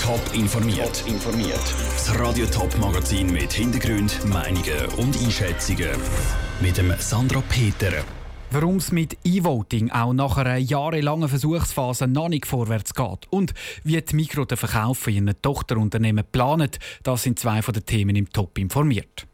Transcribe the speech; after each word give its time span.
Top 0.00 0.20
informiert. 0.32 1.04
informiert. 1.06 1.60
Das 1.92 2.18
Radio 2.18 2.46
Top 2.46 2.76
Magazin 2.78 3.30
mit 3.30 3.52
Hintergrund, 3.52 4.24
Meinungen 4.26 4.86
und 4.96 5.16
Einschätzungen 5.22 5.90
mit 6.60 6.78
dem 6.78 6.92
Sandra 6.98 7.42
Peter. 7.48 7.92
Warum 8.50 8.76
es 8.76 8.92
mit 8.92 9.18
E-Voting 9.24 9.90
auch 9.90 10.12
nach 10.12 10.38
einer 10.38 10.56
jahrelangen 10.56 11.28
Versuchsphase 11.28 12.06
noch 12.06 12.28
nicht 12.28 12.46
vorwärts 12.46 12.94
geht 12.94 13.26
und 13.30 13.52
wie 13.84 14.00
die 14.00 14.16
Mikro 14.16 14.44
den 14.46 14.56
Verkauf 14.56 14.98
von 14.98 15.12
ihren 15.12 15.34
Tochterunternehmen 15.42 16.24
planet, 16.32 16.78
das 17.02 17.22
sind 17.22 17.38
zwei 17.38 17.60
von 17.60 17.74
den 17.74 17.84
Themen 17.84 18.16
im 18.16 18.30
Top 18.30 18.58
informiert. 18.58 19.26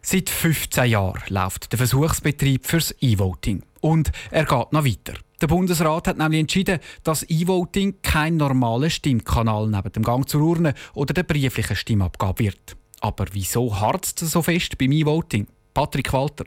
Seit 0.00 0.30
15 0.30 0.86
Jahren 0.86 1.22
läuft 1.28 1.72
der 1.72 1.78
Versuchsbetrieb 1.78 2.66
fürs 2.66 2.94
E-Voting. 3.00 3.62
Und 3.80 4.12
er 4.30 4.44
geht 4.46 4.72
noch 4.72 4.84
weiter. 4.84 5.14
Der 5.40 5.46
Bundesrat 5.48 6.08
hat 6.08 6.18
nämlich 6.18 6.40
entschieden, 6.40 6.78
dass 7.02 7.28
E-Voting 7.28 7.96
kein 8.02 8.36
normaler 8.36 8.90
Stimmkanal 8.90 9.68
neben 9.68 9.92
dem 9.92 10.02
Gang 10.02 10.28
zur 10.28 10.42
Urne 10.42 10.74
oder 10.94 11.12
der 11.12 11.24
brieflichen 11.24 11.76
Stimmabgabe 11.76 12.44
wird. 12.44 12.76
Aber 13.00 13.26
wieso 13.32 13.78
harzt 13.78 14.22
es 14.22 14.30
so 14.30 14.42
fest 14.42 14.78
beim 14.78 14.92
E-Voting? 14.92 15.46
Patrick 15.74 16.12
Walter. 16.12 16.44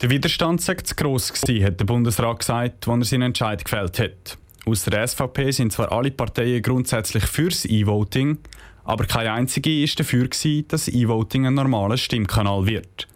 Der 0.00 0.08
Widerstand 0.08 0.62
sei 0.62 0.76
zu 0.76 0.94
gross 0.94 1.30
hat 1.30 1.78
der 1.78 1.84
Bundesrat 1.84 2.38
gesagt, 2.38 2.88
als 2.88 3.00
er 3.00 3.04
seinen 3.04 3.22
Entscheid 3.22 3.62
gefällt 3.62 3.98
hat. 3.98 4.38
Aus 4.64 4.84
der 4.84 5.06
SVP 5.06 5.50
sind 5.50 5.72
zwar 5.72 5.92
alle 5.92 6.10
Parteien 6.10 6.62
grundsätzlich 6.62 7.24
fürs 7.24 7.66
E-Voting, 7.66 8.38
aber 8.84 9.04
keine 9.04 9.32
einzige 9.32 9.70
war 9.70 9.88
dafür, 9.96 10.28
dass 10.68 10.88
E-Voting 10.88 11.46
ein 11.46 11.54
normaler 11.54 11.98
Stimmkanal 11.98 12.66
wird. 12.66 13.09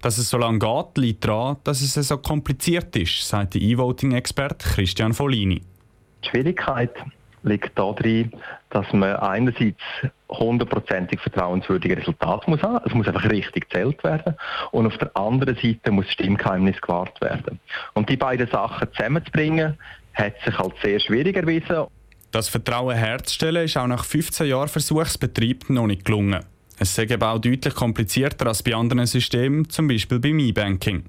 Dass 0.00 0.18
es 0.18 0.30
so 0.30 0.38
lange 0.38 0.58
geht, 0.60 0.98
liegt 0.98 1.24
daran, 1.24 1.56
dass 1.64 1.80
es 1.80 1.94
so 1.94 2.18
kompliziert 2.18 2.94
ist, 2.96 3.26
sagt 3.26 3.54
der 3.54 3.62
E-Voting-Experte 3.62 4.68
Christian 4.68 5.12
Folini. 5.12 5.62
Die 6.24 6.28
Schwierigkeit 6.28 6.92
liegt 7.42 7.76
darin, 7.76 8.32
dass 8.70 8.92
man 8.92 9.16
einerseits 9.16 9.80
hundertprozentig 10.28 11.20
vertrauenswürdige 11.20 11.96
Resultate 11.96 12.50
muss 12.50 12.62
haben. 12.62 12.84
Es 12.86 12.94
muss 12.94 13.08
einfach 13.08 13.28
richtig 13.30 13.68
gezählt 13.68 14.02
werden. 14.04 14.36
Und 14.70 14.86
auf 14.86 14.96
der 14.98 15.16
anderen 15.16 15.56
Seite 15.56 15.90
muss 15.90 16.06
das 16.06 16.14
Stimmgeheimnis 16.14 16.80
gewahrt 16.80 17.20
werden. 17.20 17.58
Und 17.94 18.08
die 18.08 18.16
beiden 18.16 18.48
Sachen 18.48 18.88
zusammenzubringen, 18.92 19.78
hat 20.14 20.34
sich 20.44 20.58
als 20.58 20.74
sehr 20.82 21.00
schwierig 21.00 21.36
erwiesen. 21.36 21.86
Das 22.30 22.48
Vertrauen 22.48 22.96
herzustellen 22.96 23.64
ist 23.64 23.76
auch 23.76 23.86
nach 23.86 24.04
15 24.04 24.46
Jahren 24.48 24.68
Versuchsbetrieb 24.68 25.70
noch 25.70 25.86
nicht 25.86 26.04
gelungen. 26.04 26.44
Es 26.80 26.96
ist 26.96 27.12
aber 27.12 27.32
auch 27.32 27.40
deutlich 27.40 27.74
komplizierter 27.74 28.46
als 28.46 28.62
bei 28.62 28.74
anderen 28.74 29.06
Systemen, 29.06 29.68
zum 29.68 29.88
Beispiel 29.88 30.20
beim 30.20 30.38
E-Banking. 30.38 31.04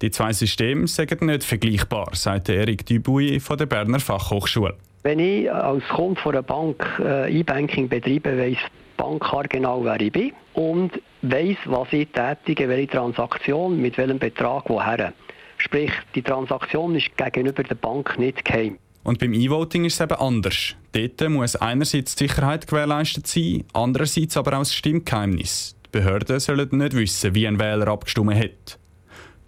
Die 0.00 0.10
zwei 0.10 0.32
Systeme 0.32 0.86
sind 0.86 1.22
nicht 1.22 1.44
vergleichbar, 1.44 2.08
sagt 2.12 2.48
Eric 2.48 2.86
Dubuy 2.86 3.38
von 3.38 3.58
der 3.58 3.66
Berner 3.66 4.00
Fachhochschule. 4.00 4.74
Wenn 5.02 5.18
ich 5.18 5.52
als 5.52 5.86
Kunde 5.88 6.20
von 6.20 6.32
einer 6.32 6.42
Bank 6.42 6.84
äh, 7.00 7.38
E-Banking 7.38 7.88
betreibe, 7.88 8.36
weiss 8.38 8.58
die 8.58 8.96
Bank 8.96 9.50
genau, 9.50 9.84
wer 9.84 10.00
ich 10.00 10.12
bin 10.12 10.32
und 10.54 11.00
weiss, 11.22 11.56
was 11.66 11.92
ich 11.92 12.08
tätige, 12.08 12.68
welche 12.68 12.88
Transaktion, 12.88 13.80
mit 13.80 13.98
welchem 13.98 14.18
Betrag 14.18 14.68
woher. 14.68 15.12
Sprich, 15.58 15.92
die 16.14 16.22
Transaktion 16.22 16.94
ist 16.96 17.14
gegenüber 17.16 17.62
der 17.62 17.74
Bank 17.74 18.18
nicht 18.18 18.44
geheim. 18.44 18.78
Und 19.02 19.18
beim 19.18 19.32
E-Voting 19.32 19.84
ist 19.84 19.94
es 19.94 20.00
eben 20.00 20.20
anders. 20.20 20.74
Dort 20.92 21.30
muss 21.30 21.56
einerseits 21.56 22.16
die 22.16 22.26
Sicherheit 22.26 22.66
gewährleistet 22.66 23.26
sein, 23.26 23.64
andererseits 23.72 24.36
aber 24.36 24.54
auch 24.54 24.60
das 24.60 24.74
Stimmgeheimnis. 24.74 25.76
Die 25.86 25.98
Behörden 25.98 26.38
sollen 26.38 26.68
nicht 26.72 26.94
wissen, 26.94 27.34
wie 27.34 27.46
ein 27.46 27.58
Wähler 27.58 27.88
abgestimmt 27.88 28.34
hat. 28.34 28.78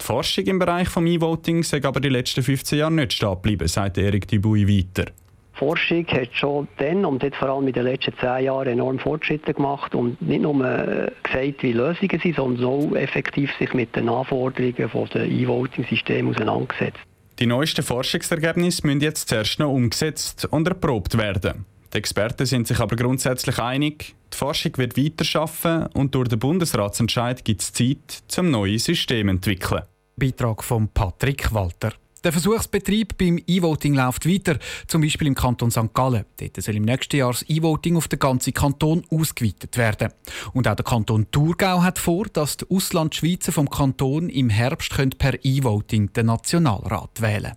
Die 0.01 0.05
Forschung 0.05 0.45
im 0.45 0.59
Bereich 0.59 0.89
des 0.89 1.03
E-Voting 1.03 1.63
sei 1.63 1.83
aber 1.83 1.99
die 1.99 2.09
letzten 2.09 2.43
15 2.43 2.79
Jahre 2.79 2.91
nicht 2.91 3.13
stehen 3.13 3.29
geblieben, 3.29 3.67
sagt 3.67 3.97
Erik 3.97 4.27
Dubuy 4.27 4.67
weiter. 4.67 5.05
Die 5.05 5.59
Forschung 5.59 6.05
hat 6.07 6.33
schon 6.33 6.67
dann 6.77 7.05
und 7.05 7.21
jetzt 7.21 7.37
vor 7.37 7.49
allem 7.49 7.67
in 7.67 7.73
den 7.73 7.83
letzten 7.83 8.13
zehn 8.19 8.45
Jahren 8.45 8.67
enorm 8.67 8.97
Fortschritte 8.97 9.53
gemacht 9.53 9.93
und 9.93 10.19
nicht 10.21 10.41
nur 10.41 10.65
äh, 10.65 11.11
gesagt, 11.21 11.61
wie 11.61 11.73
Lösungen 11.73 12.19
sind, 12.19 12.35
sondern 12.35 12.65
auch 12.65 12.95
effektiv 12.95 13.51
sich 13.59 13.71
mit 13.73 13.95
den 13.95 14.09
Anforderungen 14.09 14.75
des 14.75 15.15
E-Voting-Systems 15.15 16.37
auseinandergesetzt. 16.37 16.99
Die 17.43 17.47
neuesten 17.47 17.83
Forschungsergebnisse 17.83 18.87
müssen 18.87 19.01
jetzt 19.01 19.27
zuerst 19.27 19.59
noch 19.59 19.69
umgesetzt 19.69 20.45
und 20.45 20.65
erprobt 20.65 21.17
werden. 21.17 21.65
Die 21.93 21.97
Experten 21.97 22.45
sind 22.45 22.67
sich 22.67 22.79
aber 22.79 22.95
grundsätzlich 22.95 23.59
einig, 23.59 24.15
die 24.31 24.37
Forschung 24.37 24.77
wird 24.77 24.95
weiterarbeiten 24.95 25.87
und 25.87 26.15
durch 26.15 26.29
den 26.29 26.39
Bundesratsentscheid 26.39 27.43
gibt 27.43 27.59
es 27.59 27.73
Zeit, 27.73 28.23
zum 28.29 28.49
neue 28.49 28.79
System 28.79 29.27
zu 29.27 29.31
entwickeln. 29.31 29.81
Beitrag 30.15 30.63
von 30.63 30.87
Patrick 30.87 31.53
Walter. 31.53 31.91
Der 32.23 32.31
Versuchsbetrieb 32.31 33.17
beim 33.17 33.37
E-Voting 33.45 33.95
läuft 33.95 34.27
weiter, 34.27 34.57
zum 34.87 35.01
Beispiel 35.01 35.27
im 35.27 35.35
Kanton 35.35 35.71
St. 35.71 35.93
Gallen. 35.93 36.23
Dort 36.39 36.61
soll 36.61 36.77
im 36.77 36.83
nächsten 36.83 37.17
Jahr 37.17 37.33
das 37.33 37.43
E-Voting 37.49 37.97
auf 37.97 38.07
den 38.07 38.19
ganzen 38.19 38.53
Kanton 38.53 39.03
ausgeweitet 39.11 39.77
werden. 39.77 40.13
Und 40.53 40.67
auch 40.67 40.75
der 40.75 40.85
Kanton 40.85 41.27
Thurgau 41.31 41.83
hat 41.83 41.99
vor, 41.99 42.25
dass 42.31 42.55
die 42.57 42.65
Auslandschweizer 42.69 43.51
vom 43.51 43.69
Kanton 43.69 44.29
im 44.29 44.49
Herbst 44.49 44.93
per 45.17 45.43
E-Voting 45.43 46.13
den 46.13 46.25
Nationalrat 46.27 47.21
wählen 47.21 47.53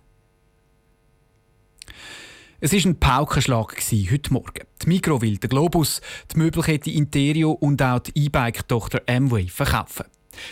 es 2.59 2.73
war 2.73 2.91
ein 2.91 2.99
Paukenschlag 2.99 3.75
heute 4.11 4.33
Morgen. 4.33 4.65
Die 4.81 4.87
Migro 4.87 5.21
will 5.21 5.37
den 5.37 5.47
Globus, 5.47 6.01
die 6.33 6.39
Möbelkette 6.39 6.89
Interio 6.89 7.51
und 7.51 7.79
auch 7.83 7.99
die 7.99 8.25
E-Bike-Tochter 8.25 9.03
Amway 9.07 9.47
verkaufen. 9.47 10.05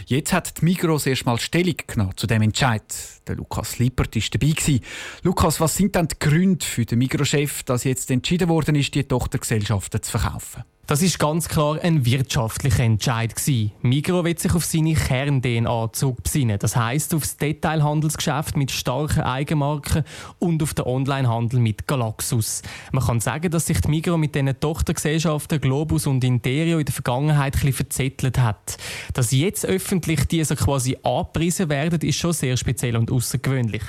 Jetzt 0.05 0.33
hat 0.33 0.59
die 0.59 0.65
Migros 0.65 1.05
erstmal 1.05 1.39
Stellung 1.39 1.75
genommen 1.87 2.13
zu 2.15 2.27
dem 2.27 2.41
Entscheid. 2.41 2.83
Der 3.27 3.35
Lukas 3.35 3.79
Lippert 3.79 4.15
war 4.15 4.21
dabei. 4.31 4.79
Lukas, 5.23 5.59
was 5.59 5.75
sind 5.75 5.95
denn 5.95 6.07
die 6.07 6.19
Gründe 6.19 6.65
für 6.65 6.85
den 6.85 6.99
Migros-Chef, 6.99 7.63
dass 7.63 7.83
jetzt 7.83 8.11
entschieden 8.11 8.49
worden 8.49 8.75
ist, 8.75 8.93
die 8.95 9.03
Tochtergesellschaften 9.03 10.01
zu 10.01 10.11
verkaufen? 10.11 10.63
Das 10.87 11.01
ist 11.01 11.17
ganz 11.17 11.49
klar 11.49 11.79
ein 11.81 12.05
wirtschaftlicher 12.05 12.83
Entscheid. 12.83 13.33
Migro 13.81 14.23
wird 14.23 14.37
sich 14.37 14.53
auf 14.53 14.65
seine 14.65 14.93
Kern-DNA 14.93 15.91
zurückbesinnen. 15.91 16.59
Das 16.59 16.75
heißt 16.75 17.15
auf 17.15 17.23
das 17.23 17.37
Detailhandelsgeschäft 17.37 18.55
mit 18.55 18.69
starken 18.69 19.21
Eigenmarken 19.21 20.03
und 20.37 20.61
auf 20.61 20.75
den 20.75 20.85
Onlinehandel 20.85 21.59
mit 21.59 21.87
Galaxus. 21.87 22.61
Man 22.91 23.03
kann 23.03 23.19
sagen, 23.19 23.49
dass 23.49 23.65
sich 23.65 23.81
die 23.81 23.89
Migro 23.89 24.15
mit 24.17 24.35
diesen 24.35 24.59
Tochtergesellschaften 24.59 25.59
Globus 25.59 26.05
und 26.05 26.23
Interio 26.23 26.77
in 26.77 26.85
der 26.85 26.93
Vergangenheit 26.93 27.55
ein 27.63 27.73
verzettelt 27.73 28.37
hat. 28.37 28.77
Dass 29.13 29.31
jetzt 29.31 29.65
öffentlich 29.65 30.25
diese 30.25 30.55
quasi 30.55 30.97
angepriesen 31.01 31.67
werden, 31.67 31.99
ist 32.01 32.19
schon 32.19 32.33
sehr 32.33 32.57
speziell 32.57 32.95
und 32.95 33.11
außergewöhnlich. 33.11 33.83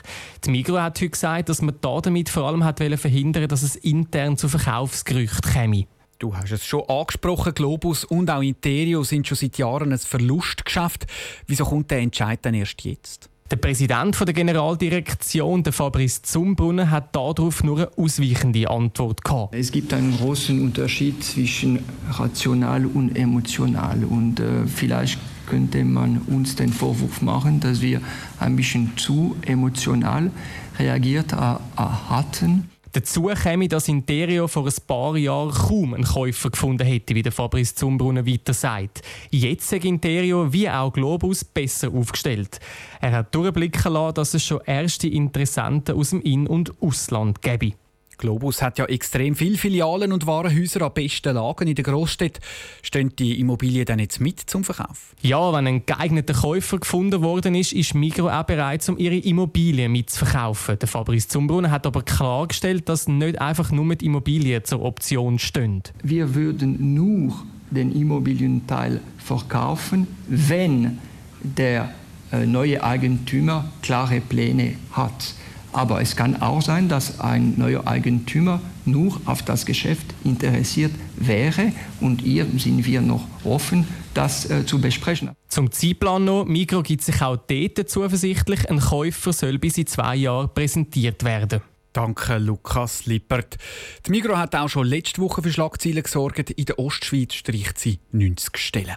Die 0.46 0.50
Migro 0.50 0.80
hat 0.80 0.96
heute 0.96 1.10
gesagt, 1.10 1.50
dass 1.50 1.60
man 1.60 1.74
damit 1.82 2.30
vor 2.30 2.44
allem 2.44 2.64
hat 2.64 2.78
verhindern 2.78 3.48
dass 3.48 3.62
es 3.62 3.76
intern 3.76 4.38
zu 4.38 4.48
Verkaufsgerüchten 4.48 5.52
käme. 5.52 5.86
Du 6.18 6.34
hast 6.34 6.50
es 6.50 6.64
schon 6.64 6.88
angesprochen, 6.88 7.52
Globus 7.52 8.04
und 8.04 8.30
auch 8.30 8.40
Interio 8.40 9.04
sind 9.04 9.26
schon 9.26 9.36
seit 9.36 9.58
Jahren 9.58 9.92
ein 9.92 9.98
Verlustgeschäft. 9.98 11.06
Wieso 11.46 11.66
kommt 11.66 11.90
der 11.90 11.98
Entscheid 11.98 12.38
dann 12.42 12.54
erst 12.54 12.82
jetzt? 12.84 13.28
Der 13.50 13.56
Präsident 13.56 14.18
der 14.18 14.32
Generaldirektion, 14.32 15.62
der 15.62 15.74
Fabrice 15.74 16.22
Zumbrunner, 16.22 16.90
hat 16.90 17.14
darauf 17.14 17.62
nur 17.62 17.76
eine 17.76 17.90
ausweichende 17.98 18.68
Antwort 18.68 19.22
gehabt. 19.22 19.54
Es 19.54 19.70
gibt 19.70 19.92
einen 19.92 20.16
großen 20.16 20.60
Unterschied 20.60 21.22
zwischen 21.22 21.80
rational 22.10 22.86
und 22.86 23.14
emotional 23.14 24.02
und 24.04 24.40
äh, 24.40 24.66
vielleicht 24.66 25.20
könnte 25.46 25.84
man 25.84 26.22
uns 26.26 26.56
den 26.56 26.72
Vorwurf 26.72 27.22
machen, 27.22 27.60
dass 27.60 27.82
wir 27.82 28.00
ein 28.40 28.56
bisschen 28.56 28.96
zu 28.96 29.36
emotional 29.42 30.30
reagiert 30.78 31.32
äh, 31.32 31.36
hatten. 31.76 32.70
Dazu 32.96 33.24
käme, 33.24 33.68
dass 33.68 33.88
Interio 33.88 34.48
vor 34.48 34.64
ein 34.64 34.72
paar 34.86 35.18
Jahren 35.18 35.50
kaum 35.50 35.92
einen 35.92 36.04
Käufer 36.04 36.48
gefunden 36.48 36.86
hätte, 36.86 37.14
wie 37.14 37.20
der 37.20 37.30
Fabrice 37.30 37.74
Zumbrunner 37.74 38.26
weiter 38.26 38.54
sagt. 38.54 39.02
Jetzt 39.30 39.70
ist 39.70 39.84
Interio 39.84 40.50
wie 40.50 40.70
auch 40.70 40.94
Globus 40.94 41.44
besser 41.44 41.92
aufgestellt. 41.92 42.58
Er 43.02 43.12
hat 43.12 43.34
durchblicken 43.34 43.92
lassen, 43.92 44.14
dass 44.14 44.32
es 44.32 44.44
schon 44.44 44.62
erste 44.64 45.08
Interessenten 45.08 45.94
aus 45.94 46.08
dem 46.08 46.22
In- 46.22 46.46
und 46.46 46.72
Ausland 46.80 47.42
gäbe. 47.42 47.74
Globus 48.18 48.62
hat 48.62 48.78
ja 48.78 48.86
extrem 48.86 49.36
viele 49.36 49.58
Filialen 49.58 50.12
und 50.12 50.26
Warenhäuser 50.26 50.82
an 50.82 50.92
besten 50.94 51.34
Lagen 51.34 51.68
in 51.68 51.74
der 51.74 51.84
Großstadt. 51.84 52.40
Stehen 52.82 53.14
die 53.16 53.38
Immobilien 53.40 53.84
dann 53.84 53.98
jetzt 53.98 54.20
mit 54.20 54.40
zum 54.40 54.64
Verkauf? 54.64 55.14
Ja, 55.20 55.52
wenn 55.52 55.66
ein 55.66 55.86
geeigneter 55.86 56.34
Käufer 56.34 56.78
gefunden 56.78 57.22
worden 57.22 57.54
ist, 57.54 57.72
ist 57.72 57.94
Migro 57.94 58.28
auch 58.28 58.44
bereit, 58.44 58.88
um 58.88 58.98
ihre 58.98 59.16
Immobilien 59.16 59.92
mitzuverkaufen. 59.92 60.78
Der 60.78 60.88
Fabrice 60.88 61.28
Zumbrunner 61.28 61.70
hat 61.70 61.86
aber 61.86 62.02
klargestellt, 62.02 62.88
dass 62.88 63.08
nicht 63.08 63.40
einfach 63.40 63.70
nur 63.70 63.94
die 63.94 64.06
Immobilien 64.06 64.64
zur 64.64 64.82
Option 64.82 65.38
stehen. 65.38 65.82
Wir 66.02 66.34
würden 66.34 66.94
nur 66.94 67.34
den 67.70 67.92
Immobilienteil 67.92 69.00
verkaufen, 69.18 70.06
wenn 70.28 70.98
der 71.42 71.92
äh, 72.32 72.46
neue 72.46 72.82
Eigentümer 72.82 73.70
klare 73.82 74.20
Pläne 74.20 74.74
hat. 74.92 75.34
Aber 75.76 76.00
es 76.00 76.16
kann 76.16 76.40
auch 76.40 76.62
sein, 76.62 76.88
dass 76.88 77.20
ein 77.20 77.52
neuer 77.58 77.86
Eigentümer 77.86 78.62
nur 78.86 79.20
auf 79.26 79.42
das 79.42 79.66
Geschäft 79.66 80.06
interessiert 80.24 80.92
wäre 81.16 81.70
und 82.00 82.22
hier 82.22 82.46
sind 82.56 82.86
wir 82.86 83.02
noch 83.02 83.26
offen, 83.44 83.86
das 84.14 84.48
äh, 84.48 84.64
zu 84.64 84.80
besprechen. 84.80 85.32
Zum 85.48 85.70
Zeitplan 85.70 86.24
noch, 86.24 86.46
Migro 86.46 86.82
gibt 86.82 87.02
sich 87.02 87.20
auch 87.20 87.36
dort 87.36 87.90
zuversichtlich, 87.90 88.70
ein 88.70 88.80
Käufer 88.80 89.34
soll 89.34 89.58
bis 89.58 89.76
in 89.76 89.86
zwei 89.86 90.16
Jahren 90.16 90.48
präsentiert 90.54 91.24
werden. 91.24 91.60
Danke, 91.92 92.38
Lukas 92.38 93.04
Lippert. 93.04 93.58
Die 94.06 94.12
Migro 94.12 94.38
hat 94.38 94.54
auch 94.54 94.70
schon 94.70 94.86
letzte 94.86 95.20
Woche 95.20 95.42
für 95.42 95.52
Schlagzeilen 95.52 96.02
gesorgt. 96.02 96.52
In 96.52 96.64
der 96.64 96.78
Ostschweiz 96.78 97.34
streicht 97.34 97.78
sie 97.78 97.98
90 98.12 98.56
Stellen. 98.56 98.96